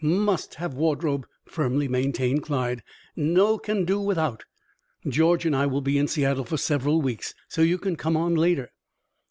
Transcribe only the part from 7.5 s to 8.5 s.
you can come on